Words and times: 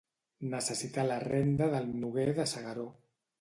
Necessitar 0.53 1.03
la 1.09 1.17
renda 1.25 1.67
del 1.75 1.93
Noguer 2.05 2.27
de 2.41 2.47
Segueró. 2.55 2.89